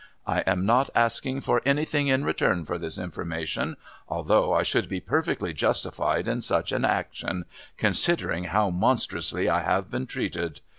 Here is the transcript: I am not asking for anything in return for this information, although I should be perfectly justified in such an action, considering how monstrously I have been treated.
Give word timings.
I 0.25 0.39
am 0.47 0.65
not 0.65 0.89
asking 0.95 1.41
for 1.41 1.61
anything 1.63 2.07
in 2.07 2.25
return 2.25 2.65
for 2.65 2.79
this 2.79 2.97
information, 2.97 3.77
although 4.07 4.51
I 4.51 4.63
should 4.63 4.89
be 4.89 4.99
perfectly 4.99 5.53
justified 5.53 6.27
in 6.27 6.41
such 6.41 6.71
an 6.71 6.83
action, 6.83 7.45
considering 7.77 8.45
how 8.45 8.71
monstrously 8.71 9.47
I 9.47 9.61
have 9.61 9.91
been 9.91 10.07
treated. 10.07 10.59